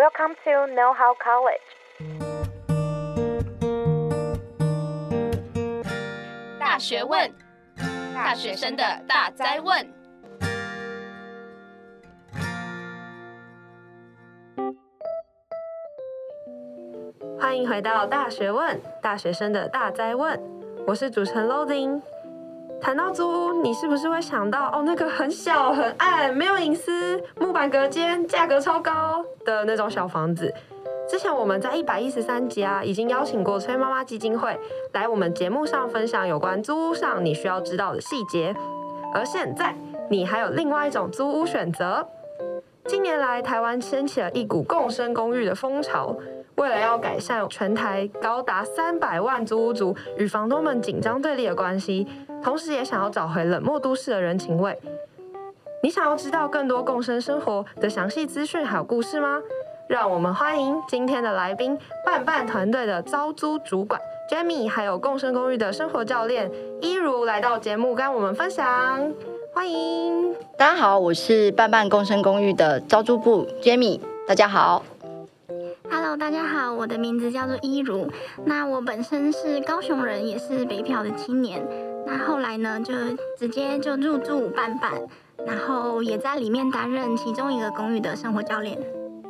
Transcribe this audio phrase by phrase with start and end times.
[0.00, 1.60] Welcome to Know How College。
[6.58, 7.30] 大学问，
[8.14, 9.86] 大学生的大哉问。
[17.38, 20.40] 欢迎回到大学问，大学生的大哉问。
[20.86, 22.00] 我是主持人 Loading。
[22.80, 30.52] 谈到租屋，你是不是会想到哦，那个很小很暗、没有隐私、木板隔间、价格超高的那种小房子？
[31.06, 34.58] 之前我们在一百一十三集啊，已经邀请过崔妈妈基金会
[34.92, 38.54] 来我们节目上分享有关租屋上你需要知道的细节。
[39.12, 39.74] 而现在，
[40.08, 42.06] 你还有另外一种租屋选择。
[42.86, 46.16] 近年来，台湾掀起了一股共生公寓的风潮。
[46.56, 52.06] 为了要改善全台高达三百万租屋族与房东们紧张对立的关系，
[52.42, 54.78] 同时也想要找回冷漠都市的人情味。
[55.82, 59.40] 你想要知道更多共生生活的详细资讯还有故事吗？
[59.88, 69.12] 让我们欢迎今天的来宾，伴伴团队的招租主管 Jamie，还有共生公寓的生活教练一如来到节目跟我们分享。
[69.52, 74.84] 欢迎大家好，我是伴伴共生公寓的招租部 Jamie，大家好。
[75.90, 78.06] Hello，大家好，我的名字叫做一如。
[78.44, 81.66] 那我本身是高雄人，也是北漂的青年。
[82.06, 82.94] 那后来呢，就
[83.38, 84.92] 直接就入住伴伴，
[85.46, 88.78] 然后也在里面担任其中一个公寓的生活教练。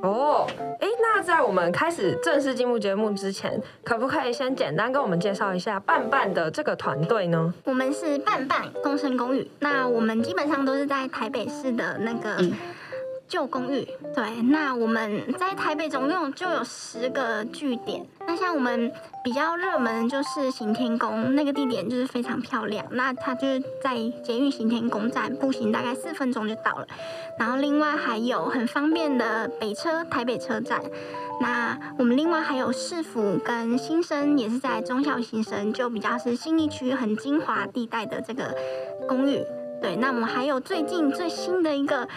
[0.02, 0.46] 哦，
[0.80, 7.52] 哎，那在我们开始正式进入节目之前，可不可以先简单跟我们介绍一下伴伴的这个团队呢？
[7.64, 9.50] 我们是伴伴共生公寓。
[9.58, 12.36] 那我们基本上都是在台北市的那个。
[12.38, 12.52] 嗯
[13.30, 18.04] 旧公寓，对，那我们在台北总共就有十个据点。
[18.26, 18.91] 那像我们
[19.22, 22.84] 比较热门就是行天宫那个地点，就是非常漂亮。
[22.90, 26.86] 那它就是在捷运行天宫站，步行大概四分钟就到了。
[27.38, 30.80] 然后另外还有很方便的北车台北车站。
[31.41, 38.56] 那我们另外还有市府跟新生，也是在忠孝新生，就比较是新一区很精华地带的这个
[39.09, 39.42] 公寓。
[39.82, 42.09] 对，那我们还有最近最新的一个。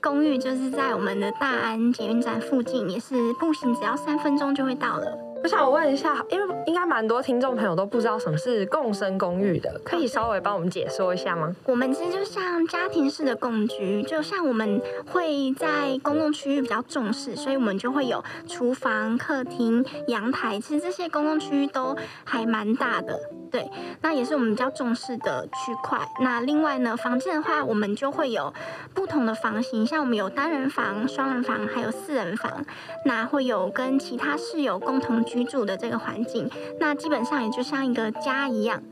[0.00, 5.31] 公寓就是在我们的大安捷运站附近，也是步行只要三分钟就会到了。
[5.42, 11.54] 我想问一下，因为应该蛮多听众朋友都不知道什么是共生公寓的，可以稍微帮我们解说一下吗？
[11.64, 23.18] 我们其实就像家庭式的共居，就像我们会在公共区域比较重视，所以我们就会有厨房、客厅、阳台，其实这些公共区域都还蛮大的。
[23.50, 23.70] 对，
[24.00, 25.98] 那也是我们比较重视的区块。
[26.20, 28.54] 那另外呢，房间的话，我们就会有
[28.94, 32.64] 不同的房型，像我们有单人房、双人房，还有四人房。
[33.04, 36.50] 那会有跟其他室友共同居住的这个环境。
[36.78, 38.82] 那基本上也就像一个家一样，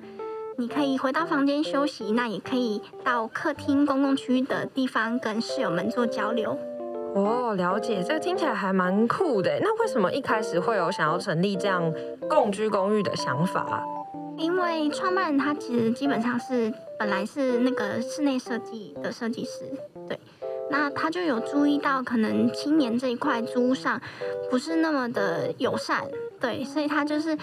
[0.57, 6.57] 你可以回到房间休息，那也可以到客厅公共区域的地方跟室友们做交流。
[7.15, 9.59] 哦，了解，这个听起来还蛮酷的。
[9.61, 11.93] 那为什么一开始会有想要成立这样
[12.29, 13.85] 共居公寓的想法？
[14.39, 19.65] 因为创办人他其实基本上是本来是那个室内设计的设计师，
[20.09, 20.19] 对，
[20.71, 24.01] 那他就有注意到可能青年这一块租屋上
[24.51, 26.05] 不是那么的友善，
[26.41, 27.37] 对，所以他就是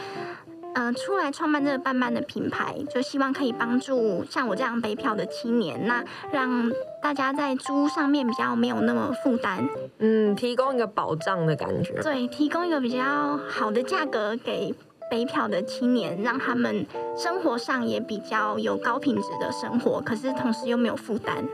[0.74, 6.72] 呃出来创办这个伴伴的品牌，就希望可以帮助像我这样北漂的青年，那让
[7.02, 9.68] 大家在租屋上面比较没有那么负担，
[10.00, 14.74] 嗯，提供一个保障的感觉，对，提供一个比较好的价格给。
[15.10, 16.86] 北漂的青年，让他们
[17.16, 21.48] 生活上也比较有高品质的生活，可是同时又没有负担。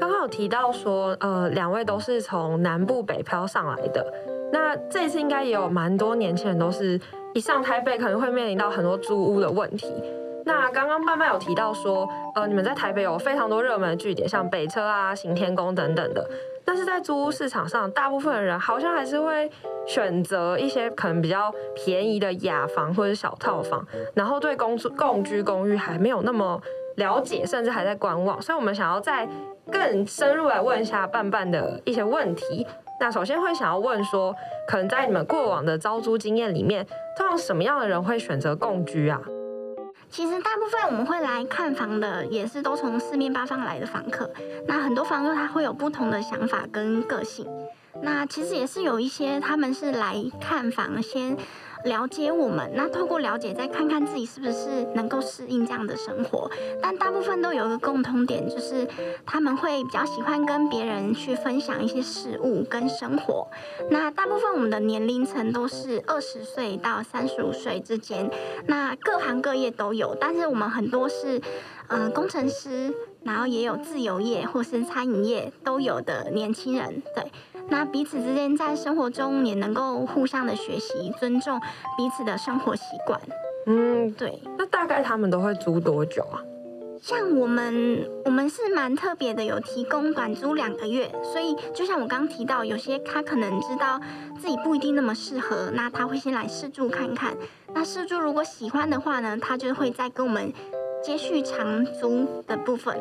[0.00, 4.04] 刚刚有提到说，呃，两位都是从南部北漂上来的，
[4.50, 6.98] 那这次应该也有蛮多年轻人都是
[7.34, 9.92] 一上台北可能会面临到很多租屋的问题。
[10.46, 16.26] 那刚刚伴伴有提到说，呃，你们在台北有非常多热门的据点，像北车啊、行天宫等等的。
[16.64, 19.50] 但是在租屋市场上，大部分的人好像还是会
[19.86, 26.60] 选择一些可能比较便宜的雅房或者小套房，然后对公租共居公寓还没有那么
[26.96, 28.40] 了解，甚至还在观望。
[28.40, 29.28] 所以我们想要再
[29.70, 32.66] 更深入来问一下伴伴的一些问题。
[33.00, 34.34] 那首先会想要问说，
[34.68, 36.86] 可能在你们过往的招租经验里面，
[37.16, 39.20] 通常什么样的人会选择共居啊？
[40.10, 44.28] 其实大部分我们会来看房的，也是都从四面八方来的房客。
[44.66, 47.46] 那很多房客他会有不同的想法跟个性。
[48.02, 51.36] 那其实也是有一些他们是来看房先。
[51.84, 56.50] 了解我们，那透过了解，再看看自己是不是能够适应这样的生活。
[56.82, 58.86] 但大部分都有一个共通点，就是
[59.24, 63.48] 他们会比较喜欢跟别人去分享一些事物跟生活。
[63.90, 68.30] 那大部分我们的年龄层都是二十岁到三十五岁之间，
[68.66, 71.38] 那各行各业都有，但是我们很多是
[71.88, 72.92] 嗯、呃、工程师，
[73.24, 77.24] 然后也有自由业或是餐饮业都有的年轻人，对。
[77.68, 81.60] 那彼此之间在生活中也能够互相的学习，尊重
[81.96, 83.20] 彼此的生活习惯。
[83.66, 84.40] 嗯，对。
[84.58, 86.40] 那大概他们都会租多久啊？
[87.02, 91.10] 像我们，我们是蛮特别的，有提供短租两个月。
[91.22, 93.98] 所以就像我刚刚提到，有些他可能知道
[94.38, 97.34] 自己不一定那么适合，那他会先来试住看看。
[97.72, 100.52] 那试住如果喜欢的话呢，他就会再跟我们
[101.02, 102.94] 接续长租的部分。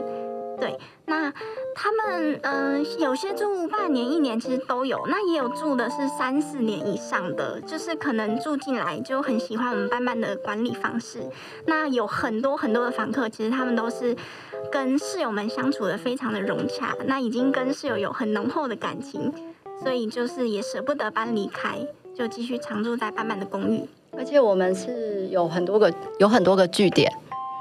[0.57, 1.33] 对，那
[1.75, 5.01] 他们嗯、有些住半年、一年，其实都有。
[5.07, 11.19] 那也有住的是三四年以上的，就是可能住进来就很喜欢我们班班的管理方式。
[11.66, 14.16] 那有很多很多的房客，其实他们都是
[14.71, 19.33] 跟室友们相处得非常的融洽，那已经跟室友有很浓厚的感情，
[19.81, 21.77] 所以就是也舍不得搬离开，
[22.13, 23.88] 就继续常住在班班的公寓。
[24.18, 27.10] 而且我们是有很多个，有很多个据点。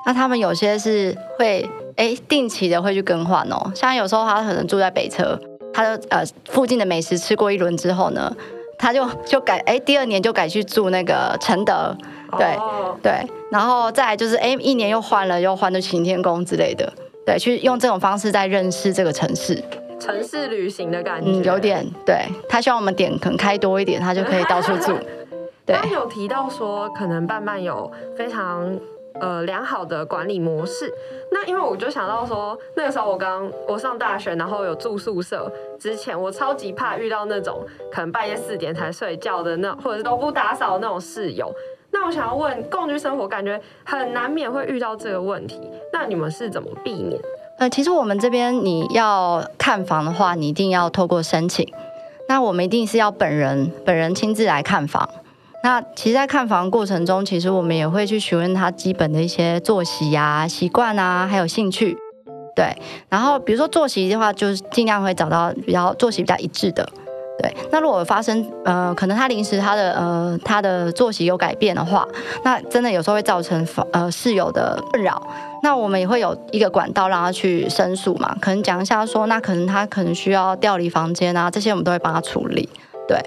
[0.07, 5.39] 那他们有些是会哎定期的会去更换哦，像有时候他可能住在北车，
[5.75, 8.35] 他就呃附近的美食吃过一轮之后呢，
[8.79, 11.95] 他就就改哎第二年就改去住那个承德，
[12.39, 12.97] 对、oh.
[13.03, 13.13] 对，
[13.51, 16.91] 然后再来就是哎一年又换了又换的晴天宫之类的，
[17.27, 19.61] 对，去用这种方式在认识这个城市，
[19.99, 24.97] 城市旅行的感觉，嗯，有点对，他希望我们点可能开多一点，他就可以到处住。
[25.67, 28.79] 对，他有提到说可能伴伴有非常。
[29.21, 30.93] 呃，良好的管理模式。
[31.31, 41.53] 那因为我就想到说，那个时候我刚我上大学，然后有住宿舍之前，我超级怕遇到那种可能半夜四点才睡觉的那，或者是都不打扫的那种室友。
[41.91, 45.59] 那我想要问，共居生活感觉很难免会遇到这个问题，
[45.93, 47.21] 那你们是怎么避免？
[47.59, 51.67] 呃，其实我们这边你要看房的话，你一定要透过申请。
[52.29, 55.09] 那我们一定是要本人本人亲自来看房。
[55.69, 61.95] 那其实，在看房过程中，其实我们也会去询问他基本的一些作息啊、习惯啊，还有兴趣。
[62.57, 62.75] 对，
[63.11, 66.89] 然后比如说作息的话，就是尽量会找到比较作息比较一致的。
[67.43, 72.09] 对，那如果发生呃，可能他临时他的呃他的作息有改变的话，
[72.43, 75.23] 那真的有时候会造成房呃室友的困扰。
[75.63, 82.67] 那我们也会有一个管道让他去申诉嘛，可能讲一下说，那可能他可能需要调离房间啊，这些我们都会帮他处理。
[83.07, 83.21] 对。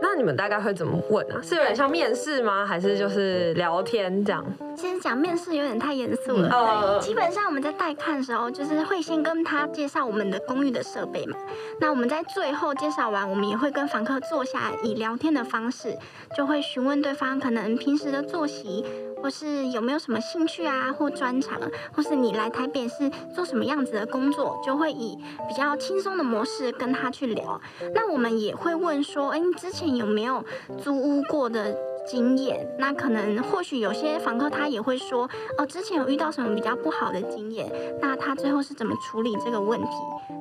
[0.00, 1.40] 那你们大概会怎么问啊？
[1.42, 2.64] 是有点像面试吗？
[2.64, 4.44] 还是就是聊天这样？
[4.76, 6.48] 其实讲面试有点太严肃了。
[6.52, 7.00] 嗯。
[7.00, 11.36] 基本上我们在带看的时候，就是会先跟他介绍我们的公寓的设备嘛。
[11.80, 15.96] 那我们在最后介绍完，我们也会跟房客坐下来，以聊天的方式，
[16.36, 18.84] 就会询问对方可能平时的作息。
[19.22, 21.60] 或是有没有什么兴趣啊，或专长，
[21.92, 25.16] 或是你来台北是做什么样子的工作，就会以
[25.48, 27.60] 比较轻松的模式跟他去聊。
[27.94, 30.44] 那我们也会问说，哎，你之前有没有
[30.82, 31.76] 租屋过的
[32.06, 32.66] 经验？
[32.78, 35.28] 那可能或许有些房客他也会说，
[35.58, 39.88] 哦，之前有遇到什么比较不好的经验，那他最后是怎么处理这个问题？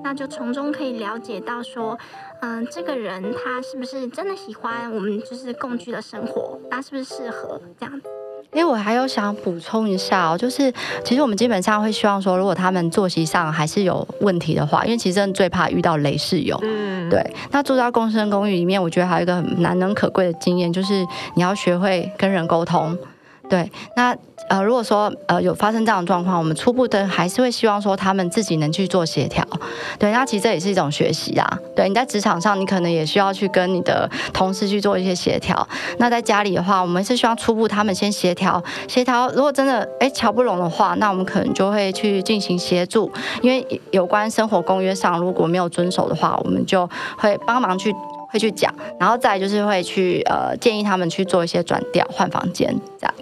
[0.03, 1.97] 那就从中可以了解到说，
[2.41, 6.59] 嗯，这个人他是不是真的喜欢我们就是共居的生活？
[6.69, 8.07] 他是不是适合这样子？
[8.53, 10.73] 因为我还有想补充一下哦，就是
[11.03, 16.57] 其实我们基本上会希望说，如果他们作息上还是有问题的话，因为其实真的最怕遇到雷室友。
[16.63, 17.23] 嗯，对。
[17.51, 21.05] 那住在共生公寓里面，我觉得还有一个很难能可贵的经验，就是
[21.35, 22.97] 你要学会跟人沟通。
[23.49, 24.15] 对，那
[24.49, 29.45] 呃，如果说呃有发生这样的状况，我们初步的还是会希望说他们自己能去做协调。
[29.99, 31.59] 对，那其实这也是一种学习啊。
[31.75, 35.67] 对，你在职场上，你可能也需要去跟你的同事去做一些协调。
[35.97, 39.29] 那在家里的话，我们是希望初步他们先协调，协调。
[39.29, 43.11] 如果真的哎乔不拢的话，那我们可能就会去进行协助。
[43.41, 47.93] 因为有关生活公约上如果没有遵守的话，我们就会帮忙去
[48.29, 53.13] 会去讲，然后再就是会去呃建议他们去做一些转调换房间这样。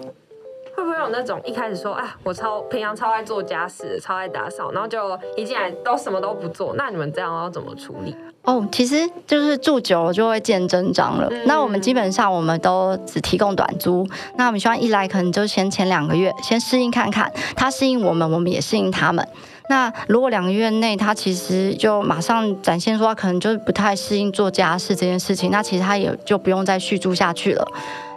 [0.76, 8.14] 会不会有那种一开始说，啊，我超平常超爱做家事，超爱打扫，然后就一进来都什么都不做，那你们这样要怎么处理？
[8.42, 11.28] 哦，其实就是住久了就会见真章了。
[11.46, 19.26] 那我们基本上我们都只提供短租，那我们希望一来可能就先前两个月先适应看看，他适应我们，我们也适应他们。
[19.68, 27.66] 那如果两个月内他其实就马上展现说他可能就是不太适应做家事这件事情，那其实他也就不用再续住下去了。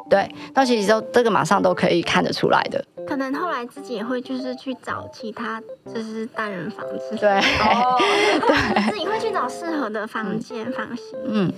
[0.10, 2.84] 对，那其实都这个马上都可以看得出来的。
[3.08, 5.62] 可能后来自己也会就是去找其他
[5.94, 7.98] 就是单人房子，对，哦、
[8.46, 11.18] 对，自己会去找适合的房间房型。
[11.26, 11.52] 嗯，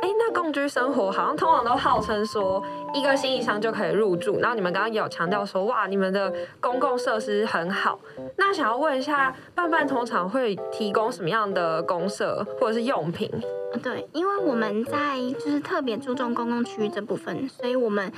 [0.00, 2.62] 哎，那共居生活好像通常都号称说
[2.94, 4.38] 一个行李箱就可以入住。
[4.40, 7.98] 然后你们刚刚有强调说，哇，你们的公共设施很好。
[8.36, 13.30] 那想要问一下，伴伴通常会提供什么样的公设或者是用品？
[13.82, 18.10] 对，因为我们在就是特别注重公共区域这部分，所以我们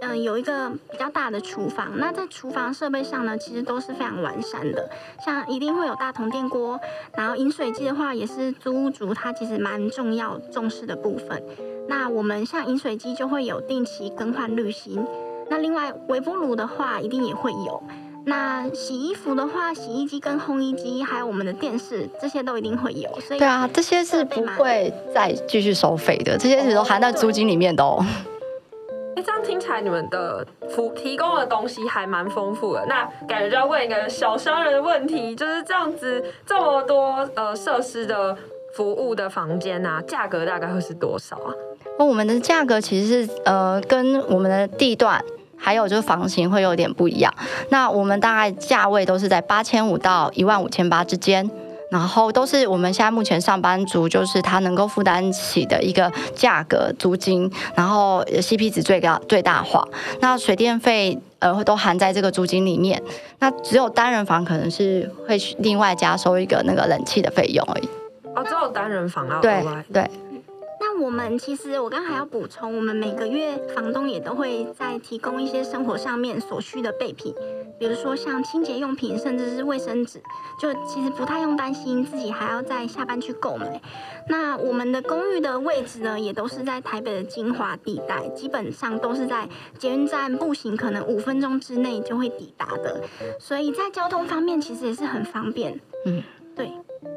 [0.00, 1.92] 嗯、有一个比较大的厨房。
[1.96, 4.90] 那在厨房设备上呢，其实都是非常完善的，
[5.24, 6.78] 像一定会有大铜电锅，
[7.16, 11.40] 然后饮水机的话也是租屋族他其实蛮重要重视的部分。
[11.88, 15.04] 那我们像饮水机就会有定期更换滤芯，
[15.48, 17.82] 那另外微波炉的话一定也会有。
[18.28, 23.08] 那洗衣服的话，洗衣机跟烘衣机，还有我们的电视，这些都一定会有。
[23.20, 28.04] 所以对啊，这些是不会再继续收费的，这些是都含在租金里面的哦。
[29.14, 32.84] 哎，这样听起来你们的服提供的东西还蛮丰富的。
[32.86, 38.36] 那感觉就要问一个小商人的问题，就是这样子这么多呃设施的
[38.74, 41.54] 服务的房间啊，价格大概会是多少啊？
[41.98, 45.22] 那我们的价格其实是呃跟我们的地段。
[45.58, 47.32] 还有就是房型会有点不一样，
[47.70, 51.50] 那我们大概价位都是在八千五到一万五千八之间，
[51.90, 59.82] 然后都是我们现在目前上班族就是他能够负担起的一个价格租金，然后 CP 值最高最大化，
[60.20, 63.02] 那水电费呃都含在这个租金里面，
[63.38, 67.88] 那只有单人房可能是会另外加收一个那个冷气的费用而已。
[68.36, 69.40] 哦，只有单人房啊？
[69.40, 70.08] 对对。
[70.96, 77.34] 那我们其实，我刚还要补充，我们每个月房东也都会在提供一些生活上面所需的备品，
[77.78, 80.22] 比如说像清洁用品，甚至是卫生纸，
[80.58, 83.78] 就其实不太用担心自己还要在下班去购买。
[84.26, 89.46] 那我们的公寓的位置呢，也都是在台北的精华地带，基本上都是在
[89.78, 93.02] 捷运站步行可能五分钟之内就会抵达的，
[93.38, 95.78] 所以在交通方面其实也是很方便。
[96.06, 96.22] 嗯，
[96.54, 96.72] 对。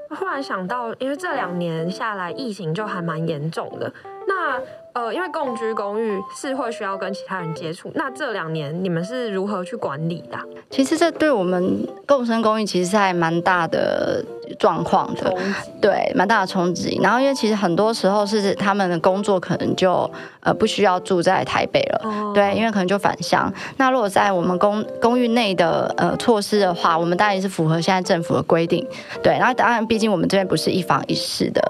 [0.09, 3.91] 忽然想到，因为这两年下来疫情就还蛮严重的，
[4.27, 4.59] 那
[4.99, 10.37] 呃，因为共居公寓是会需要跟其他人接触，那这两年你们是如何去管理的？
[10.69, 14.21] 其实这对我们共生公寓其实是还蛮大的
[14.59, 15.33] 状况的，
[15.79, 16.99] 对，蛮大的冲击。
[17.01, 20.09] 然后因为其实很多时候是他们的工作可能就
[20.41, 23.51] 呃不需要住在台北了，哦、对，因为可能就返乡。
[23.77, 28.85] 那如果在我们公公寓内的呃措施的话，我们当然也是符合现在政府的规定，
[29.23, 29.31] 对。
[29.39, 31.61] 然后当然，毕竟我们这边不是一房一室的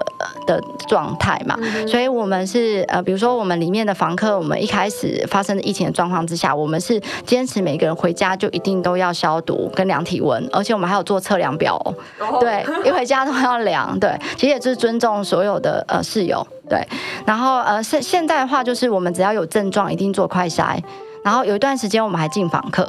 [0.48, 11.76] 的状态嘛，嗯、所以我们是呃，比如说我们里面的房客，我们一开始发生的疫情的状况之下，我们是坚持每个人回家就一定都要消毒跟量体温，而且我们还有做测量表，
[12.18, 12.64] 哦、对。
[12.84, 16.84] 一回家都要量，对，其实也是尊重所有的呃室友，对。
[17.26, 20.82] 然后呃现现在的话，就是我们只要有症状，一定做快筛。
[21.22, 22.88] 然后有一段时间，我们还进访客，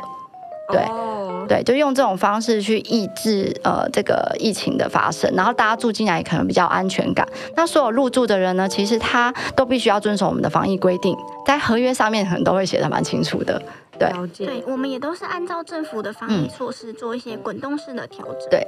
[0.70, 1.11] 对、oh.
[1.52, 5.30] 对，就用这种方式去抑制呃这个疫情的发生。
[5.36, 7.28] 然后大家住进来也可能比较安全感。
[7.58, 11.14] 那所有入住的人呢，其实他都必须要遵守我们的防疫规定，
[11.46, 13.62] 在合约上面可能都会写的蛮清楚的，
[14.00, 14.10] 对。
[14.38, 18.66] 对，我们也都是按照政府的防疫措施做一些滚动式的调整，对。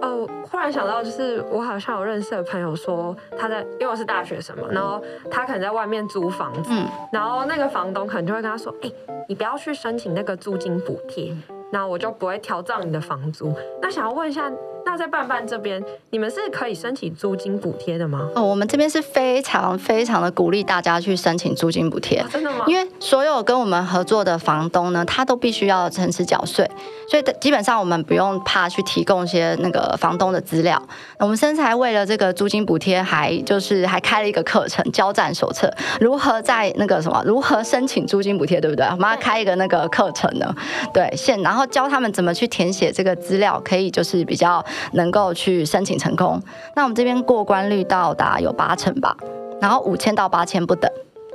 [0.00, 8.90] 哦，忽然想到，就是我好像有认识的朋友说，他在，因为我是大学生嘛，然后他可能在外面租房子，嗯，然后那个房东可能就会跟他说，哎，
[9.28, 11.34] 你不要去申请那个租金补贴，
[11.70, 13.54] 那我就不会调涨你的房租。
[13.80, 14.50] 那想要问一下。
[14.90, 18.26] 那在办办这边，你们是可以申请租金补贴的吗？
[18.34, 22.20] 哦，我们这边是非常非常的鼓励大家去申请租金补贴。
[22.20, 22.64] 哦，真的吗？
[22.66, 26.66] 因为所有跟我们合作的房东呢，他都必须要诚实缴税，
[27.06, 30.82] 所以基本上我们不用怕去提供一些那个房东的资料。
[31.18, 38.86] 我们甚至还为了这个租金补贴，还就是还开了一个课程交战手册，如何在那个什么如何申请租金补贴，对不对？
[38.86, 40.50] 我们要开一个那个课程呢，
[40.94, 44.64] 对，现然后教他们怎么去填写这个资料，可以就是比较。
[44.92, 46.40] 能够去申请成功，
[46.74, 49.16] 那我们这边过关率到达有八成吧，
[49.60, 50.90] 然后五千到八千不等。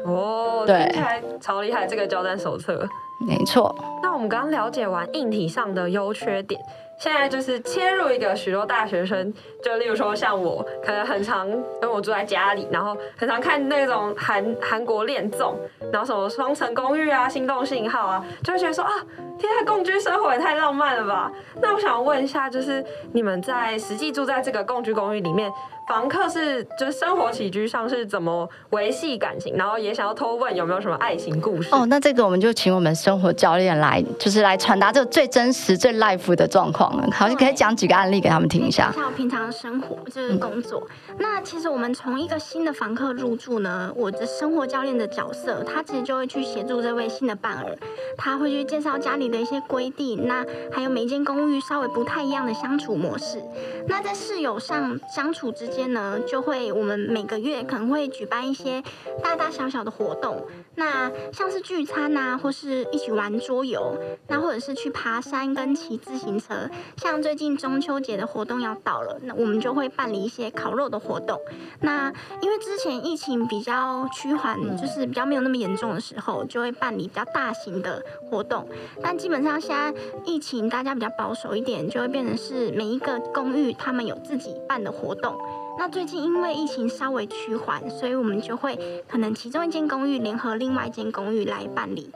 [0.06, 0.94] 哦，对，
[1.40, 2.86] 超厉害，这个交战手册，
[3.26, 3.74] 没错。
[4.02, 6.60] 那我们刚刚了解完硬体上的优缺点。
[6.98, 11.50] 现在就是切入一个许多大学生，就例如说像我，可能很常
[11.82, 15.58] 跟我住在家里，然后很常看那种韩韩国恋综，
[15.92, 18.92] 然后什么双层公寓啊、心动信号啊，就会觉得说啊，
[19.38, 21.32] 天啊，共居生活也太浪漫了吧？
[21.62, 25.52] 那我想问一下，就是你们在实际住在这个共居公寓里面。
[25.88, 31.86] 房客是就是生活起居上是怎么维系感情，然后也想要偷问有没有什么爱情故事哦。
[31.88, 37.08] 那这个我们就请我们生活教练来，就是来传达这个最真实、最 life 的状况了。
[37.12, 38.92] 好，你可以讲几个案例给他们听一下。
[38.94, 47.78] 像我平常的生活就是工作，嗯、那其实我们从一个新的房客入住呢，我的生活教练的角色，他其实就会去协助这位新的伴儿，
[48.18, 53.42] 他会去介绍家里的一些规定，那还有每间公寓稍微不太一样的相处模式。
[53.88, 58.82] 那在室友上相处之间呢，就会我们每个月可能会举办一些
[59.24, 60.46] 大大小小的活动。
[60.76, 63.96] 那像是聚餐啊，或是一起玩桌游，
[64.28, 66.70] 那或者是去爬山跟骑自行车。
[66.98, 71.40] 像最近中秋节的活动要到了，那我们就会办理一些烤肉的活动。
[71.82, 72.12] 那
[72.42, 78.68] 因为之前疫情比较趋缓，就是比较没有那么严重的时候，就会办理比较大型的活动。
[79.02, 79.94] 但基本上现在
[80.26, 85.38] 疫情大家比较保守一点，就会变成是每一个公寓他们有自己办的活动。
[85.78, 88.78] 那最近因为疫情稍微趋缓，所以我们就会
[89.08, 92.10] 可能其中一间公寓联合另外一间公寓来办理，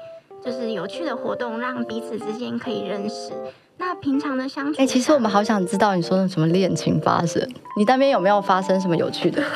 [0.44, 3.34] 就是有趣的活动，让彼此之间可以认识。
[3.80, 7.42] 那平常的相处，哎、欸，其实我们好想知道你说的什么恋情发生，
[7.78, 9.44] 你那边有没有发生什么有趣的？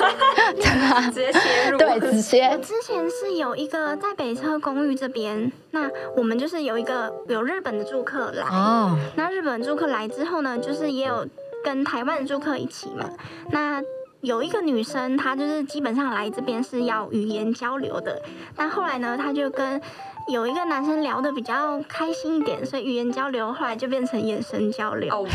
[1.11, 2.45] 直接切入，对，直接。
[2.47, 11.25] 我之前是有一个在北车公寓这边，那我们就是有一个有日本的住客来，哦，那日本住客来之后呢，就是也有。
[11.63, 13.09] 跟台湾的住客一起嘛，
[13.49, 13.81] 那
[14.21, 18.21] 有一个女生，她就是基本上来这边是要语言交流的，
[18.55, 19.81] 但后来呢，她就跟
[20.27, 25.13] 有一个男生聊得比较开心一点，所以语言交流后来就变成眼神交流。
[25.13, 25.25] 哦，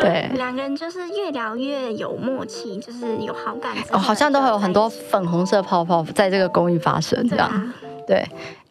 [0.00, 3.72] 对，两个人就是越聊越有默契，就是有好感。
[3.92, 7.72] 哦，好像都会有很多粉红色泡泡在这个公寓发生，这样。
[8.06, 8.16] 对，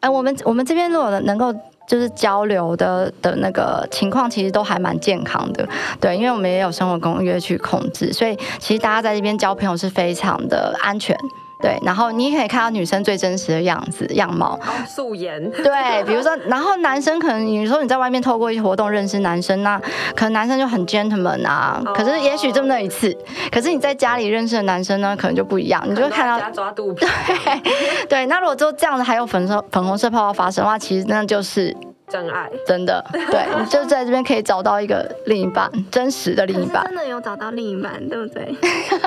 [0.01, 1.53] 哎、啊，我们我们这边如果能够。
[1.87, 5.67] 就是交流的的那个情况，其实都还蛮健康的，
[5.99, 11.15] 对，因为我们也有生活公约去控制，所以其实大家在这边交朋友是非常的安全。
[11.61, 15.49] 对，然后你也可以看到女生最真实的样子样貌，素颜。
[15.51, 19.79] 对，比如说，然后男生可能你说你在外面透过一些活动认识男生，那
[20.15, 23.15] 可能男生就很 gentleman 啊，可是也许这么那一次，
[23.51, 27.05] 可是你在家里认识的男生呢，可能就不一样，你就会看到抓肚皮。
[27.05, 31.75] 对，对，那如果就这样子还有粉色粉红色泡泡发生的话，其实那就是。
[32.07, 36.83] 真爱，真的，对，你 就在这边可以找到一个另一半，真实的另一半。
[36.85, 38.55] 真的有找到另一半，对不对？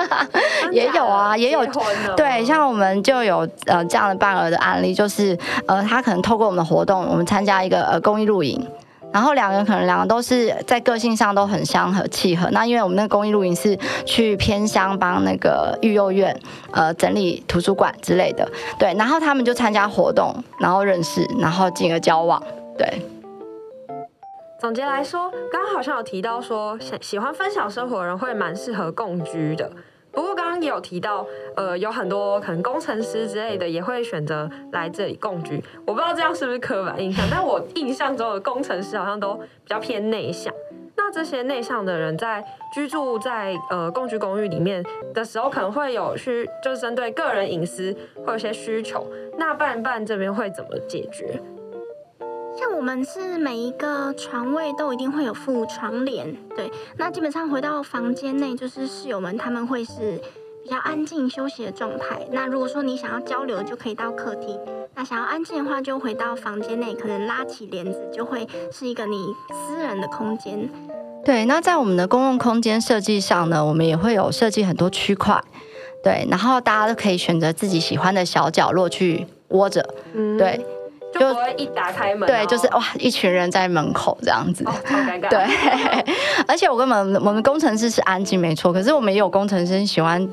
[0.73, 1.65] 也有啊，也有。
[2.17, 8.61] 对，像我们就有呃这样的伴儿的案例，就是呃他可能透过我们的活动，我们参加一个呃公益露营，
[9.13, 12.49] 然后两个人可能两个都是在个性上都很相合契合。
[12.51, 16.37] 那因为我们那个公益露营是去偏乡帮那个育幼院
[16.71, 18.45] 呃整理图书馆之类的，
[18.77, 22.43] 对，然后他们就参加活动，然后认识，然后进而交往。
[22.79, 23.01] 对，
[24.57, 29.69] 总结来说，刚刚好像有提到说，喜喜欢分享生活的人会蛮适合共居的。
[30.13, 35.61] 不过刚刚也有提到，呃，有很多可能工程师之类的也会选择来这里共居。
[35.85, 40.53] 我不知道这样是不是刻板印象，但我印象中的工程师好像都比较偏内向。
[40.95, 42.41] 那这些内向的人在
[42.73, 44.81] 居住在呃共居公寓里面
[45.13, 47.93] 的时候，可能会有需就是针对个人隐私
[48.25, 49.05] 会有些需求。
[49.37, 51.41] 那办办这边会怎么解决？
[52.59, 56.69] 像我们是每一个床位都一定会有副床帘，对。
[56.97, 60.19] 那基本上回到房间内，就是室友们他们会是
[60.61, 62.19] 比较安静休息的状态。
[62.33, 64.57] 那如果说你想要交流，就可以到客厅；
[64.93, 70.69] 那想要安静的话，就回到房间内，可能拉起帘子，就会是一个你私人的空间。
[71.23, 71.45] 对。
[71.45, 75.41] 那在我们的公共空间设计上呢，我们也会有设计很多区块，
[76.03, 76.27] 对。
[76.29, 79.81] 然后大家都可以选择自己喜欢的小角落去窝着，
[80.13, 80.59] 嗯，对。
[81.13, 81.19] 就
[81.57, 85.29] 一打开门，对，就是哇，一群人在门口这样子，哦、好尴尬。
[85.29, 85.39] 对，
[86.47, 90.27] 而且我跟我们我们工程师是安静没错，可是我们也有工程师喜欢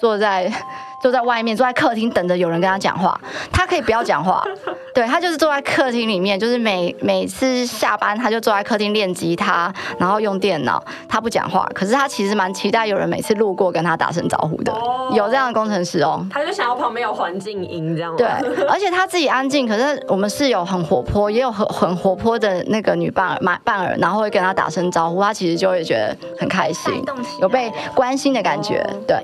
[0.00, 0.50] 坐在。
[1.00, 3.18] 坐在外面，坐在客厅等着有人跟他讲话。
[3.50, 4.44] 他可以不要讲话，
[4.94, 11.66] 对，他就是坐在客厅里面，就是每每次下班他就坐在客厅练吉他，然后用电脑，他不讲话。
[11.74, 14.70] 可是他其实蛮期待有人每次路过跟他打声招呼的。
[14.74, 16.22] 哦，有这样的工程师哦。
[16.30, 18.14] 他就想要旁边有环境音这样。
[18.14, 18.26] 对，
[18.68, 27.02] 而且他自己安静，可是我们室友很活泼，也有很很活泼的那个女伴儿、伴儿，然后会跟他打声招呼，他其实就会觉得很开心，
[27.40, 29.16] 有被关心的感觉，对。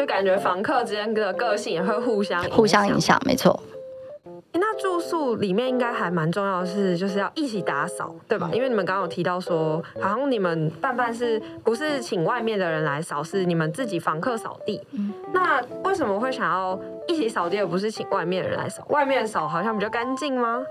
[0.00, 3.60] 就感觉房客之间的个性也会互相互相影响，没错。
[4.54, 8.48] 那住宿里面应该还蛮重要的是，就是要一起打扫，对吧？
[8.54, 14.80] 因为你们刚刚有提到说，好像你们办办是不是请外面的人来扫，是你们自己房客扫地。
[15.34, 18.82] 那为什么会想要一起扫地，而不是请外面的人来扫？
[18.88, 20.64] 外面扫好像比较干净吗？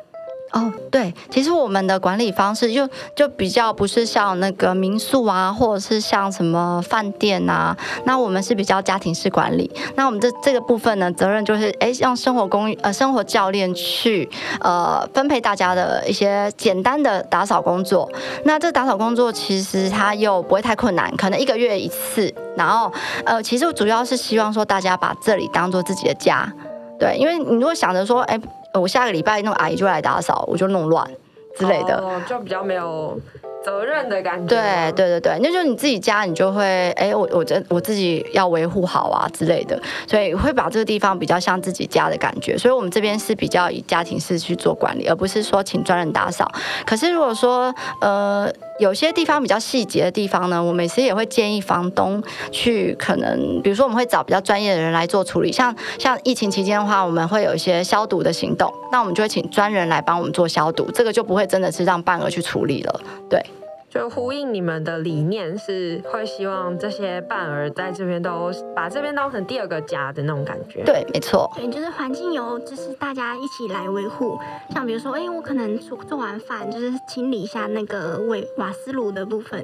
[0.51, 9.69] 哦，对，其实我们的管理方式就就比较不是像那个民宿啊，或者是像什么饭店啊，那我们是比较家庭式管理。
[9.95, 14.27] 那我们这这个部分呢，责任就是哎，让生活公呃生活教练去
[14.61, 18.11] 呃分配大家的一些简单的打扫工作。
[18.43, 22.33] 那这打扫工作其实它又不会太困难，可能一个月一次。
[22.57, 22.91] 然后
[23.23, 26.51] 呃，其实主要是希望说大家把这里当做自己的家，
[26.99, 28.39] 对，因为你如果想着说哎。
[28.73, 31.09] 我下个礼拜那个阿姨就来打扫，我就弄乱
[31.57, 33.19] 之类的，哦，就比较没有
[33.63, 34.47] 责任的感觉。
[34.47, 42.57] 对对对对，那就是你自己家，你就会哎，我我这我自己要维护好啊之类的，所以会把这个地方比较像自己家的感觉。
[42.57, 46.49] 所以我们这边是比较以家庭式去做管理，而不是说请专人打扫。
[46.85, 48.51] 可是如果说呃。
[48.79, 63.43] 有些地方比较细节的地方呢，我每次也会建议房东去，可能比如说我们会找比较专业的人来做处理，像像疫情期间的话，我们会有一些消毒的行动，那我们就会请专人来帮我们做消毒，这个就不会真的是让半额去处理了，对。
[63.89, 70.83] 就呼应你们的理念，是会希望这些伴儿在这边都把这边当成第二个家的那种感觉。
[70.83, 71.51] 对，没错。
[71.55, 74.37] 对，就是环境由就是大家一起来维护。
[74.71, 79.59] 像比如说，哎、欸，我可能做做完饭，就是清理一下那个瓦瓦斯炉的部分。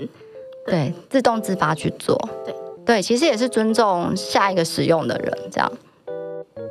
[0.65, 2.17] 对，对，自动自发去做。
[2.43, 5.71] 对对，其实也是尊重下一个使用的人，这样。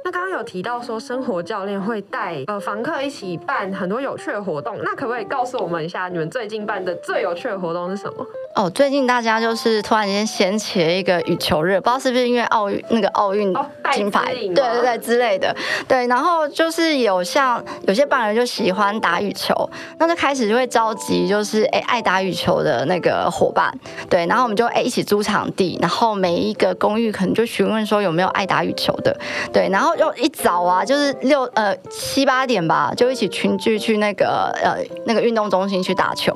[0.05, 8.27] 那刚刚有提到说，生活教练会带呃房客一起办很多有趣的活动，那可不可以告诉我们一下，你们最近办的最有趣的活动是什么？
[8.55, 13.53] 哦，最近大家就是突然间掀起了一个羽球热，不知道是不是因为奥运那个奥运
[13.93, 15.55] 金牌，哦、对对对之类的，
[15.89, 19.69] 对，然后就是有像有些伴儿就喜欢打羽球，
[19.99, 23.77] 那就开始就会召集就是哎爱打羽球的那个伙伴，
[24.09, 29.17] 对，然后我们就哎一起租场地，然后每一个公寓可能就询问说有没有爱打羽球的，
[29.53, 36.33] 对，然后又一早啊就是六呃七八点吧，就一起群聚去那个呃那个运动中心去打球。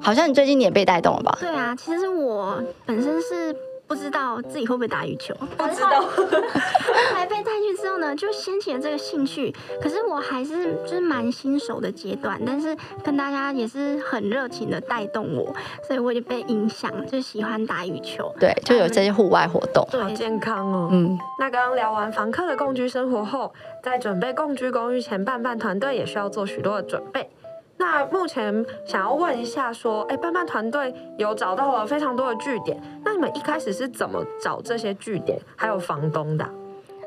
[0.00, 1.36] 好像你最近你也被带动了吧？
[1.38, 3.54] 对啊，其实我本身是
[3.86, 6.00] 不知道自己会不会打羽球，不知道。
[6.10, 9.54] 后来被带去之后呢，就掀起了这个兴趣。
[9.80, 15.54] 可是我还是就是蛮新手的阶段，但是跟大家也是很热情的带动我，
[15.86, 18.34] 所以我就被影响，就喜欢打羽球。
[18.40, 20.88] 对，就有这些户外活动，好健康哦。
[20.90, 27.28] 嗯，那刚刚聊完房客的共居生活后，在准备共居公寓前，伴伴团队也需要做许多的准备。
[27.76, 36.48] 那目前想要问一下，说，哎，班班团队有找到了非常多的据点，那你们一开始是怎么找这些据点，还有房东的？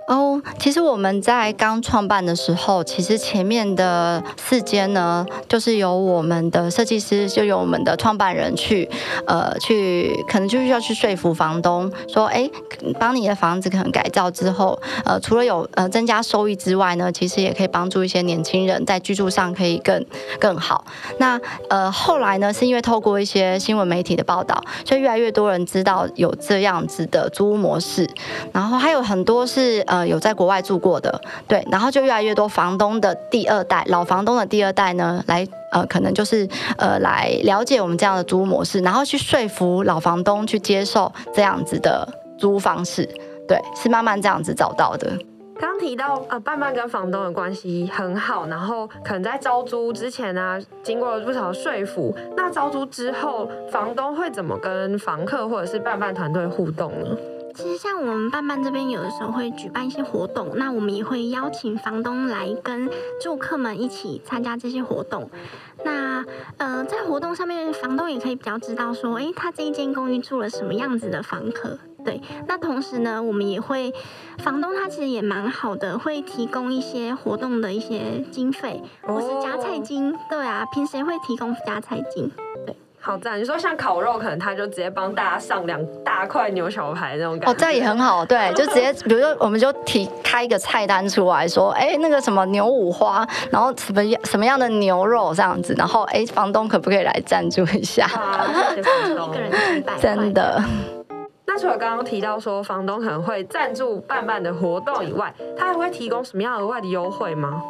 [0.07, 8.89] 哦，其实我们在刚创办的时候，其实前面的四间呢，就是由我们的设计师，就由我们的创办人去，
[9.25, 12.49] 呃，去可能就是要去说服房东，说，哎，
[12.97, 20.05] 帮你的房子可能改造之后，呃，除了有呃增加收益之外呢，其实也可以帮助一些年轻人在居住上可以更
[20.39, 20.85] 更好。
[21.19, 21.37] 那
[21.69, 28.09] 呃后来呢，是因为透过一些新闻媒体的报道，所以越来越多人知道有这样子的租屋模式，
[28.53, 29.96] 然后还有很多是呃。
[29.97, 42.07] 呃，有在国外住过的，对，然后就越来越多房东的第二代，老房东的第二代呢，来呃，可能就是呃，来了解我们这样的租屋模式，然后去说服老房东去接受这样子的
[42.38, 43.10] 租屋方式，
[43.47, 45.12] 对，是慢慢这样子找到的。
[45.60, 57.17] 刚提到呃，伴伴跟房东的关系很好，然后可能在招租之前呢、经过了不少说服，那招租之后，房东会怎么跟房客或者是伴伴团队互动呢？
[57.55, 62.89] 其实像我们伴伴这边有的时候会举办一些活动，那我们也会邀请房东来跟
[63.21, 65.29] 住客们一起参加这些活动。
[65.83, 66.23] 那
[66.57, 71.77] 呃，在活动上面，房东也可以比较知道说，诶，他这一间公寓住了什么样子的房客。
[72.05, 73.93] 对，那同时呢，我们也会，
[74.38, 80.15] 房东他其实也蛮好的，会提供一些活动的一些经费，或是加菜金。
[80.29, 82.31] 对啊，平时也会提供加菜金。
[83.07, 83.39] 好赞！
[83.39, 87.51] 你说像烤肉，可能他就直接帮大家上两大块牛小排那种感觉。
[87.53, 98.05] 哦，这样也很好，对，就直接，比如说，我们就提开一个菜单出来说，哎，那个什么牛五花，然后什么样什么样的牛肉这样子，然后哎，房东可不可以来赞助一下？
[98.75, 100.61] 一个人真的。
[101.45, 107.63] 那除了刚刚提到说房东可能会赞助伴伴的活动以外，他还会提供什么样额外的优惠吗？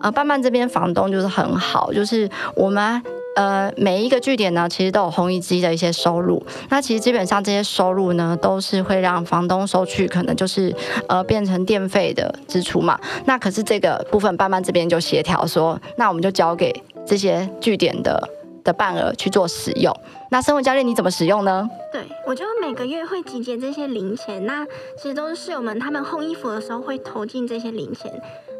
[0.00, 3.02] 呃，伴伴这边房东就是很好，就是我们。
[3.38, 6.44] 呃，每一个据点呢，其实都有烘衣机的一些收入。
[6.70, 10.74] 那其实基本上这些收入呢，都是会让房东收取，可能就是
[11.08, 12.98] 呃变成电费的支出嘛。
[13.26, 18.28] 那可是这个部分，班班这边就协调说，那我们就交给这些据点的
[18.64, 19.94] 的伴儿去做使用。
[20.32, 21.70] 那生活教练你怎么使用呢？
[21.92, 28.12] 对，我就每个月会集结这些零钱，那其实都是室友们他们烘衣服的时候会投进这些零钱。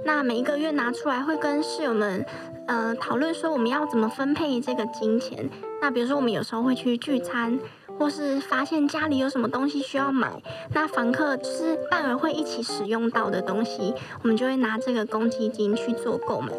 [0.05, 2.25] 那每一个月拿出来会跟室友们。
[2.67, 5.49] 呃，讨论说我们要怎么分配这个金钱。
[5.81, 7.59] 那比如说，我们有时候会去聚餐，
[7.99, 10.31] 或是发现家里有什么东西需要买，
[10.75, 16.53] 那房客就是伴儿会一起使用到的东西，我们就会拿这个公积金去做购买。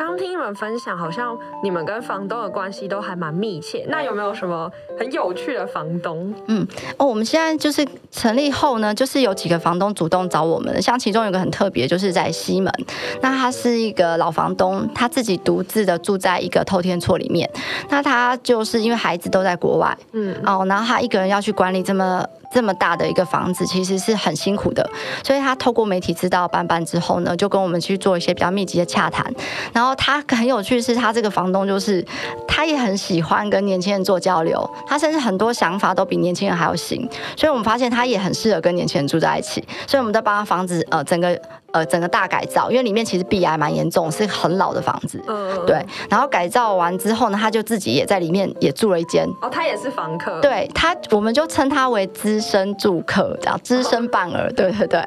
[0.00, 3.84] 刚听你们分享，好像你们跟房东的关系都还蛮密切。
[3.86, 6.34] 那有没有什么很有趣的房东？
[6.46, 12.72] 嗯，哦，我们现在就是成立后呢，就是有几个房东主动找我们，像其中有个很特别，就是在西门，
[13.20, 17.50] 那他是一个老房东，他自己独自的住在一个透天厝里面。
[17.90, 22.24] 那他就是因为孩子都在国外，嗯，哦，然后他一个人要去管理这么。
[22.52, 24.88] 这么大的一个房子，其实是很辛苦的，
[25.24, 29.32] 所以他透过媒体知道班班之后呢，就跟我们去做一些比较密集的洽谈。
[29.72, 32.04] 然后他很有趣是，他这个房东就是
[32.48, 39.64] 他也很喜欢跟年轻人做交流，他甚至很多想法都比年轻人还要行，所以我们发现他也很适合跟年轻人住在一起。
[39.86, 41.40] 所以我们在帮他房子呃整个。
[41.72, 45.22] 呃，整个大改造，因为里面其实壁癌蛮严重，是很老的房子。
[45.28, 45.84] 嗯，对。
[46.08, 49.26] 然后改造完之后呢，他就自己也在里面也住了一间。
[49.40, 50.40] 哦，他也是房客。
[50.40, 54.48] 对他，我们就称他为资深住客，这样资深伴儿。
[54.48, 55.04] 哦、对对对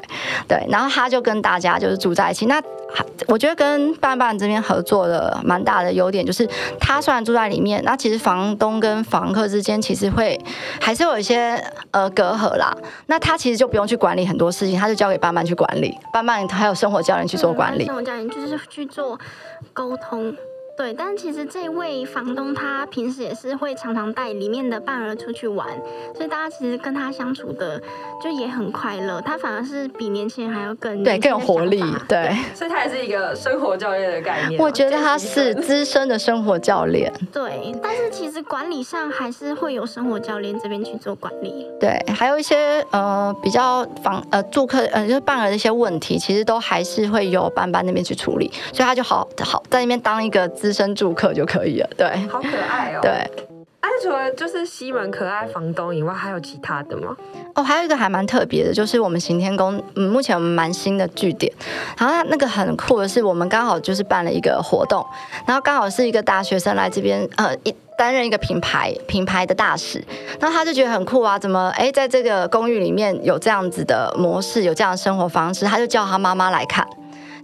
[0.48, 0.66] 对。
[0.68, 2.46] 然后他就跟大家就是住在一起。
[2.46, 2.60] 那
[3.26, 10.38] 我觉得跟伴伴这边合作的蛮大的优点就是，他虽然住在里面，那其实房东跟房客之间其实会
[10.80, 12.76] 还是有一些呃隔阂啦。
[13.06, 15.96] 那他其实就不用去管理很多事情，他就交给伴伴去管理。
[16.12, 16.34] 伴伴。
[16.54, 19.18] 还有生活教练去做管理，生活教练就是去做
[19.72, 20.36] 沟通。
[20.76, 25.68] 对，但其实这位房东他平时也是会常常带里面的伴儿出去玩，
[26.16, 27.80] 所以大家其实跟他相处的
[28.20, 29.20] 就也很快乐。
[29.20, 34.58] 他反而是比年轻人还要更对更有活力，对，对，所以他也是一个生活教练的概念。
[34.62, 37.12] 我觉得他是资深的生活教练。
[37.32, 41.70] 对，但是其实管理上还是会有生活教练这边去做管理。
[41.78, 50.50] 对，还有一些呃比较房呃住客呃就是伴儿的一些问题，其实都还是会有班班那边去处理，所以他就好好在那边当一个。
[50.64, 53.00] 资深住客就可以了，对，好可爱哦。
[53.02, 53.10] 对，
[53.80, 57.14] 啊，除了就是西门可爱房东以外，还有其他的吗？
[57.54, 61.52] 哦，还有一个还蛮特别的，就是我们行天宫，嗯，目前我们蛮新的据点。
[61.98, 65.04] 然后那个很酷的是，我们刚好就是办了一个活动，
[65.46, 70.02] 然后刚好是一个大学生来这边，呃，一担任一个品牌品牌的大使，
[70.40, 76.86] 然后他就觉得很酷啊，怎么哎，在这个公寓里面有这样子的模式，有这样的生活方式，他就叫他妈妈来看。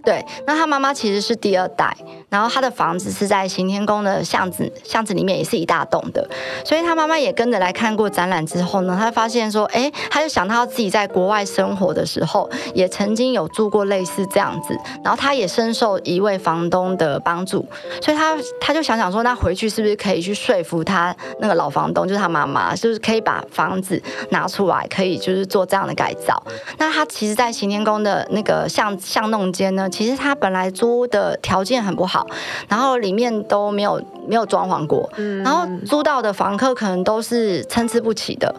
[0.03, 1.95] 对，那他妈妈其实是第二代，
[2.31, 6.25] 然后他的房子是在行天宫的巷子，巷子里面也是一大栋的，
[6.65, 17.65] 所以他妈妈也跟着来看过展览之后呢，他发现说，哎，他就想到自己在国外生活的时候，也曾经有住过类似这样子，然后他也深受一位房东的帮助，
[18.01, 26.41] 所以他他就想想说，那回去是不是可以去说服他那个老房东，就是他妈妈，就是可以把房子拿出来，可以就是做这样的改造。
[26.77, 29.89] 那他其实，在行天宫的那个巷巷弄间呢。
[29.91, 32.20] 其实他本来租的条件很不好，
[32.67, 35.09] 然后里面都没有没有装潢过，
[35.43, 38.53] 然后租到的房客可能都是参差不齐的，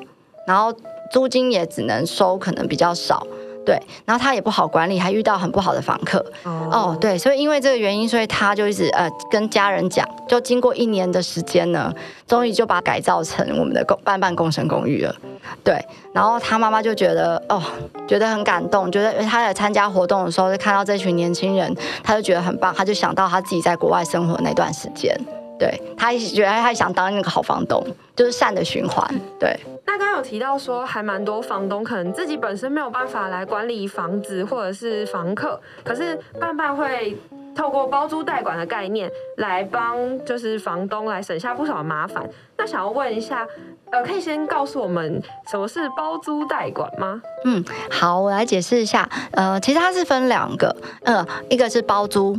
[0.47, 0.73] 然后
[1.11, 3.27] 租金也只能收可能比较少。
[3.65, 6.25] 对，然后他也不好管理，还遇到很不好的房客。
[6.45, 6.73] Oh.
[6.73, 11.93] 哦，对，所以因为这个原因，所以他就一直呃跟家人讲，就经过一年的时间呢，
[12.27, 15.15] 终于就把改造成我们的公半半共生公寓了。
[15.63, 15.79] 对，
[16.13, 17.63] 然后他妈妈就觉得哦，
[18.09, 25.17] 觉得很感动，觉得他在参加活动的时候就看到这群年轻人，他就觉得很棒，他就想到他自己在国外生活那段时间，
[25.63, 29.57] 对，他也觉得他想当那个好房东，就是善的循环，对。
[29.87, 37.17] 那刚刚有提到说，还蛮多房东可能自己本身没有办法来管理房子或者是房客，可是伴伴会
[37.55, 42.29] 透过包租代管的概念来帮，就是房东来省下不少的麻烦。
[42.57, 43.47] 那想要问一下，
[43.93, 47.23] 呃，可以先告诉我们什么是包租代管吗？
[47.45, 49.09] 嗯，好，我来解释一下。
[49.31, 52.37] 呃，其实它是分两个，呃，一个是包租。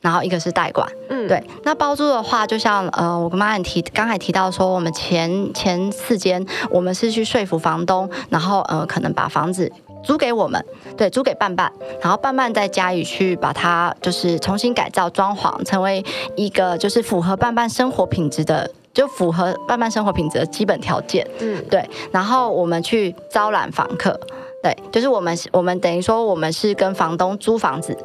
[0.00, 1.42] 然后一个是代管，嗯，对。
[1.64, 9.70] 那包租的话，就像呃，我跟妈妈提刚才提到说，我们前前四间，我们是去说服房东，然后呃，可能把房子
[10.04, 10.64] 租给我们，
[10.96, 16.04] 对，租给伴伴，然后伴伴再加以去把它就是重新改造装潢，成为
[16.36, 21.84] 一个就是符合伴伴生活品质的，就符合伴伴生活品质的基本条件，嗯，对。
[22.12, 24.20] 然后我们去招揽房客，
[24.62, 27.96] 对，就是我们我们等于说我们是跟房东租房子。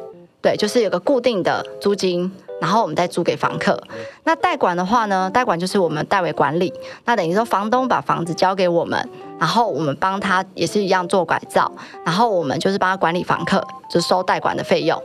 [0.42, 3.80] 对，就是有个固定的租金，然后我们再租给房客。
[4.24, 6.72] 那代管的话呢，代管就是我们代为管理。
[7.04, 11.70] 那等于说房东把房子交给我们，然后我们帮他也是一样做改造，
[12.04, 15.00] 然后我们就是帮他管理房客，就收代管的费用。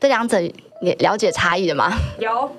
[0.00, 0.40] 这两者
[0.82, 1.92] 你了解差异的吗？
[2.18, 2.50] 有。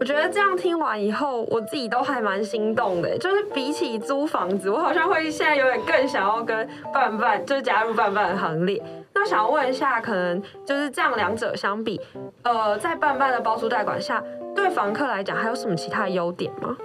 [0.00, 3.18] 我觉得这样听完以后，我自己都还蛮心动的。
[3.18, 8.80] 就是比起租房子，我好像会现在有点更想要跟伴伴，就是加入伴伴的行列。
[9.20, 12.00] 那想问一下，可能就是这样两者相比，
[12.42, 14.22] 呃，在半半的包租代管下，
[14.54, 16.76] 对房客来讲还有什么其他的优点吗？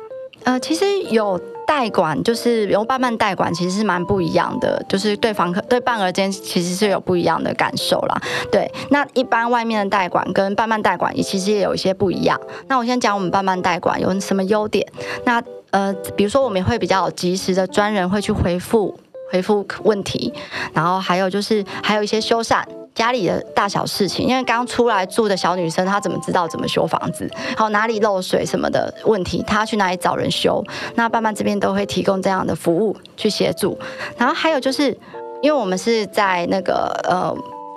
[0.44, 8.20] 呃，其实有代管，就是由办办代管，其实是蛮不一样的，就是对房客对半额间其实是有不一样的感受啦。
[8.52, 12.42] 对，那一般外面的代管跟办办代管也其实也有一些不一样。
[12.68, 14.86] 那我先讲我们办办代管有什么优点。
[15.24, 19.00] 那呃，比如说我们会比较及时的专人会去回复
[19.34, 20.32] 回复问题，
[20.72, 22.64] 然后还有就是还有一些修缮。
[22.94, 27.28] 家里的大小事情，因为刚出来住的小女生，她怎么知道怎么修房子？
[27.48, 30.64] 然后哪里漏水什么的问题，她去哪里找人修？
[30.94, 33.76] 那爸妈这边都会提供这样的服务去协助。
[34.16, 34.96] 然后还有就是，
[35.42, 37.36] 因为我们是在那个呃。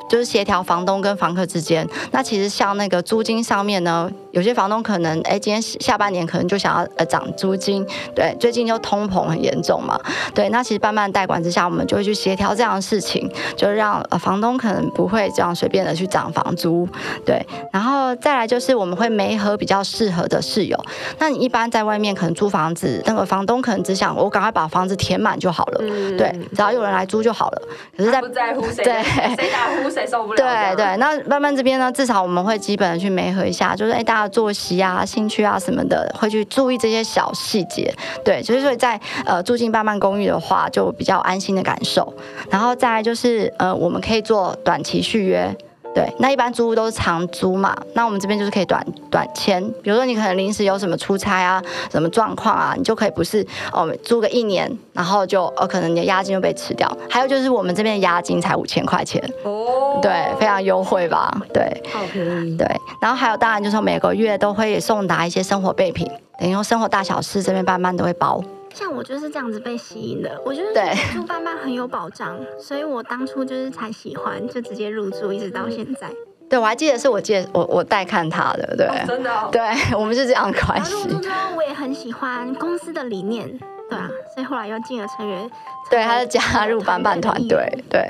[0.09, 1.87] 就是协调房东跟房客之间。
[2.11, 9.99] 那其实像那个租金上面呢，有些房东可能哎，今天下半年可能就想要呃涨租金，对，最近就通膨很严重嘛，
[10.35, 10.49] 对。
[10.51, 16.88] 那其实慢慢代管之下，我们就会去协调这样的事情，就让呃房东可能不会这样随便的去涨房租，
[17.25, 17.45] 对。
[17.73, 20.79] 然后再来就是我们会媒合比较适合的室友。
[21.19, 27.62] 那你一般在外面可能租房子，那个房东可能只想我赶快把房子填满就好了，嗯、对，只要有人来租就好了。
[27.97, 29.03] 可是在，在不在乎谁对
[29.37, 29.96] 谁打呼。
[29.97, 30.37] 谁受不了？
[30.37, 37.91] 对对，那慢慢这边呢，至少我们会基本的去媒合一下，就是哎，大家作息啊、兴趣啊什么的，会去注意这些小细节。
[38.23, 42.13] 对，所以说在呃住进办办公寓的话，就比较安心的感受。
[42.51, 45.57] 然后再来就是呃，我们可以做短期续约。
[45.97, 56.87] 对，那一般租屋都是长租嘛，那我们这边就是可以短短签，比如说你可能临时有什么出差啊，什么状况啊，你就可以不是哦租个一年，然后就哦可能你的押金就被吃掉。
[57.09, 61.35] 还有就是我们这边的押金才五千块钱哦，对，非常优惠吧？
[61.51, 62.59] 对，好便宜。
[62.59, 62.69] 对，
[63.01, 66.07] 然后还有当然就是每个月都会送达一些生活备品，
[66.39, 68.45] 等于说生活大小事这边慢慢都会包。
[68.77, 76.11] 像我就是这样子被吸引的，我觉得住办办很有保障，所以我当初就是才喜欢，就直接入住，一直到现在。
[76.51, 79.62] 对，我还记得是我借我我带看他的，对，哦、真的、哦，对
[79.99, 80.93] 我们是这样的关系。
[80.93, 83.49] 入住之后，我也很喜欢公司的理念，
[83.89, 85.51] 对啊，所以后来又进了成员，
[85.91, 88.07] 对，他就加入办办团队，对。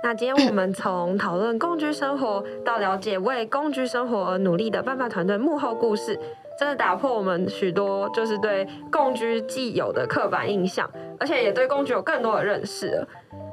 [0.00, 6.18] 那今天我们从讨论共居生活到了解为共居生活而努力的办办团队幕后故事。
[6.58, 10.90] 真的打破我们许多就是对共居既有的刻板印象，
[11.20, 13.08] 而且也对共居有更多的认识了。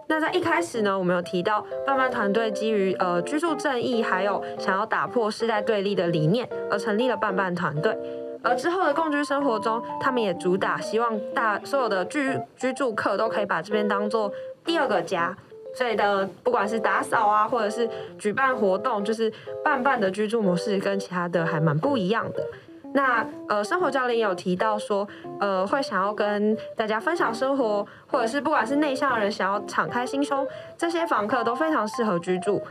[0.08, 7.96] 那在一开始呢，我们有提到办办团队基于呃居住正义，还有想要打破世代对立的理念而成立了办办团队。
[8.44, 14.32] 而之后的共居生活中，他们也主打希望大所有的居居住客都可以把这边当做
[14.63, 15.36] 第二个家。
[15.76, 19.32] 所以的不管是打扫啊，或者是举办活动，就是
[19.63, 22.48] 办办的居住模式跟其他的还蛮不一样的。
[22.96, 25.06] 那呃，生活教练也有提到说，
[25.42, 32.62] 呃，会想要跟大家分享生活，或者是不管是内向的人想要敞开心胸，这些房客都非常适合居住。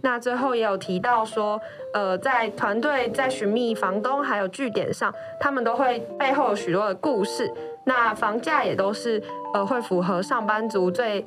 [0.00, 1.60] 那最后也有提到说，
[1.92, 7.52] 呃，在团队在寻觅房东还有据点上，他们都会背后有许多的故事。
[7.84, 9.20] 那房价也都是
[9.54, 11.26] 呃会符合上班族最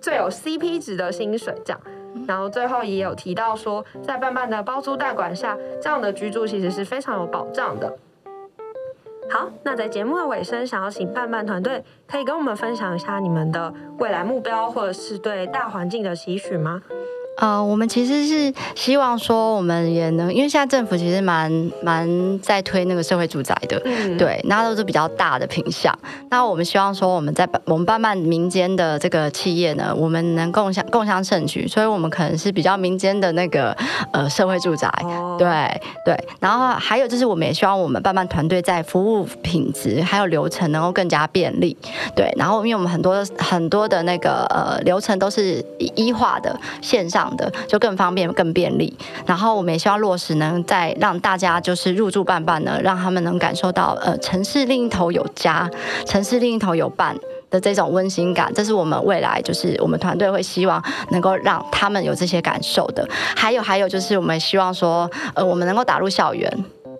[0.00, 1.80] 最有 CP 值的薪水这样。
[2.26, 7.92] 然后最后也有提到说，在办办的包租代管下，这样的居住其实是非常有保障的。
[9.28, 16.80] 好，那在节目的尾声，想要请办办团队可以跟我们分享一下你们的未来目标，或者是对大环境的期许吗？
[17.36, 25.96] 呃，我们其实是希望说，我们也能，因为现在政府其实蛮蛮在推那个社会住宅的，嗯、对，那都是比较大的品项。
[26.30, 33.76] 那我们希望说，我们在我们办办民间的这个企业呢，我们能共享共享盛举，所以我们可能是比较民间的那个
[34.12, 35.46] 呃社会住宅，哦、对
[36.06, 36.16] 对。
[36.40, 41.76] 然后还有就是，我们也希望我们办办团队在服务品质还有流程能够更加便利，
[42.14, 42.32] 对。
[42.38, 47.25] 然后因为我们很多很多的那个呃流程都是一化的线上。
[47.36, 55.70] 的就更方便更便利，然后我们也希望落实能再让大家就是入住办办呢，让他们能感受到呃城市另一头有家，
[56.06, 57.16] 城市另一头有伴
[57.50, 63.08] 的这种温馨感，这是我们未来就是我们团队会希望能够让他们有这些感受的。
[63.34, 66.50] 还有还有就是我们希望说呃我们能够打入校园，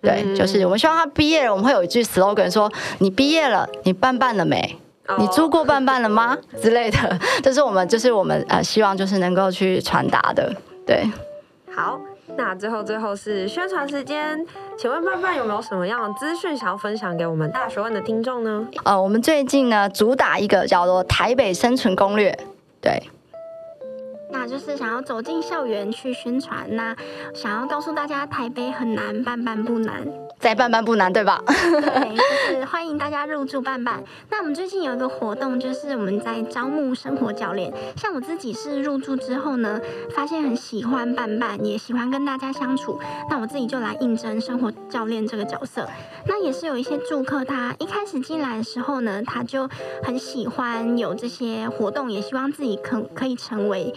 [0.01, 4.79] 对，嗯、就是我们希望他毕业了，我们会有一句 slogan 说你毕业了，你办办了没？
[5.19, 6.37] 你租过半半了吗？
[6.61, 10.53] 之类的， 这是我们就是我们呃希望就是能够去传达的，
[10.87, 11.05] 对。
[11.75, 12.01] 好，
[12.37, 14.45] 那最后最后是宣传时间，
[14.79, 18.67] 请问办办有没有什么样的资讯想要分享给我们大学问的听众呢？
[18.85, 22.37] 呃，我们最近呢主打一个叫做台北生存攻略，
[22.81, 23.03] 对。
[24.39, 26.95] 那就是想要走进校园去宣传，那
[27.35, 30.07] 想要告诉大家台北很难，半半不难。
[30.39, 31.43] 在半半不难，对吧？
[31.47, 34.05] 对，就是 欢迎大家入住半半。
[34.29, 37.73] 那我们最近有一个活动，就是我们在招募生活教练。
[37.97, 39.81] 像我自己是入住之后呢，
[40.15, 43.01] 发现很喜欢半半，也喜欢跟大家相处。
[43.31, 45.89] 那我自己就来应征生活教练这个角色。
[46.27, 49.67] 那也是有一些住客，他一开始进来的时候呢，他就
[50.05, 53.93] 很喜欢有这些活动，也希望自己可可以成为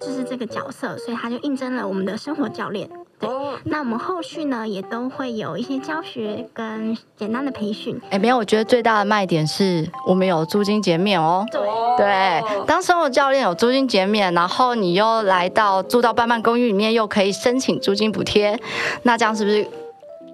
[0.00, 2.88] 就是这个角色，所以他就应征了我们的生活教练。
[3.18, 3.30] 对，
[3.64, 7.98] 那我们后续呢也都会有一些教学跟简单的培训。
[8.10, 11.46] 哎，没有，我觉得最大的卖点是我们有租金减免哦。
[11.50, 11.60] 对
[11.96, 18.58] 对，当生活教练有租金减免，然后你又来到住到半半公寓里面，又可以申请租金补贴，
[19.04, 19.66] 那这样是不是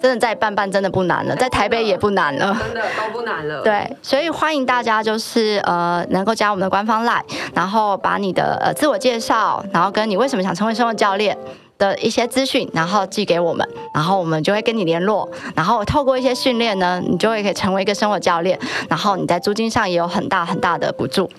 [0.00, 1.36] 真的在办办真的不难了？
[1.36, 3.62] 在台北也不难了，真的都不难了。
[3.62, 7.22] 对，所以欢迎大家就是呃能够加我们的官方 LINE，
[7.54, 11.36] 然后把你的呃自我介绍，然后跟你为什么想成为生活教练。
[11.80, 15.26] 的一些资讯，然后寄给我们，然后我们就会跟你联络，
[15.56, 21.30] 然后透过一些训练呢，你就会可以成为一个生活教练，然后你在租金上也有很大很大的补助。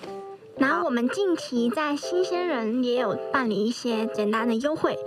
[0.58, 4.98] 然后我们近期在新鲜人也有办理一些简单的优惠，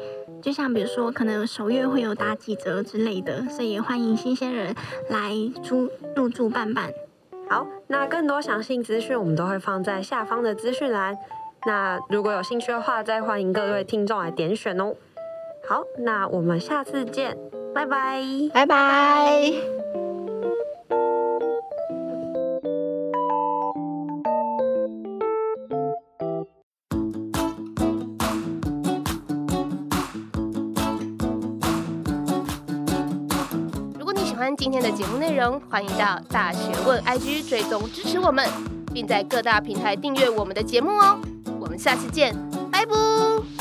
[0.46, 4.76] 就像比如说可能首月会有打几折之类的，所以也欢迎新鲜人
[5.10, 5.32] 来
[5.64, 6.93] 租入住办办。
[7.50, 11.18] 好，那更多详细资讯我们都会放在下方的资讯栏，
[11.66, 14.93] 那如果有兴趣的话，再欢迎各位听众来点选哦。
[15.68, 17.36] 好，那我们下次见，
[17.74, 18.22] 拜拜，
[18.54, 19.85] 拜拜。
[34.96, 38.48] 节目内容，欢迎到大学问 IG 追踪支持我们，
[38.93, 41.20] 并在各大平台订阅我们的节目哦。
[41.60, 42.34] 我们下次见，
[42.72, 43.55] 拜拜。